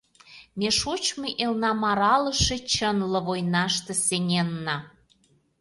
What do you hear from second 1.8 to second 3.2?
аралыше чынле